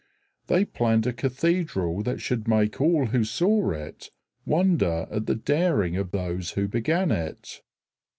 [0.47, 4.09] They planned a cathedral that should make all who saw it
[4.47, 7.61] wonder at the daring of those who began it.